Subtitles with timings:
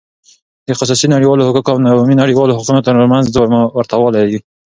[0.67, 3.25] د خصوصی نړیوالو حقوقو او عمومی نړیوالو حقوقو تر منځ
[3.77, 4.37] ورته والی: